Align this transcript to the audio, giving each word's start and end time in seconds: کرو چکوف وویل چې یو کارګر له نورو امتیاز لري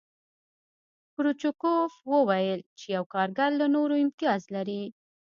کرو 1.13 1.31
چکوف 1.41 1.93
وویل 2.13 2.59
چې 2.77 2.85
یو 2.95 3.03
کارګر 3.13 3.49
له 3.61 3.65
نورو 3.75 3.95
امتیاز 4.03 4.41
لري 4.55 4.83